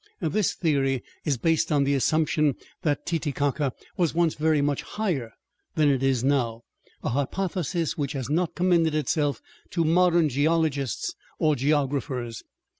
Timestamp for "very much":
4.33-4.81